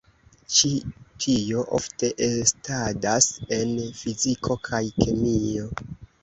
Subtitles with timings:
[0.59, 0.69] Ĉi
[1.25, 3.27] tio ofte estadas
[3.59, 5.71] en fiziko kaj kemio.